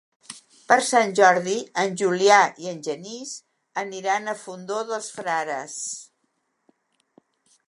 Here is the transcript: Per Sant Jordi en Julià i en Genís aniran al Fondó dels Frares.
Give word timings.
Per 0.69 0.77
Sant 0.85 1.11
Jordi 1.19 1.57
en 1.83 1.93
Julià 2.03 2.39
i 2.65 2.71
en 2.73 2.81
Genís 2.89 3.37
aniran 3.85 4.35
al 4.35 4.41
Fondó 4.47 4.83
dels 4.91 5.15
Frares. 5.19 5.81